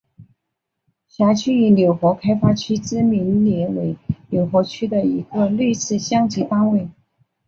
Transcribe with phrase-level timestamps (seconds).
[1.07, 3.95] 辖区以六合开发区之名列为
[4.31, 6.89] 六合区的一个类似乡级单位。